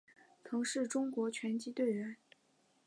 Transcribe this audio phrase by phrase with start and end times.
[0.43, 2.17] 曾是中国拳击队员。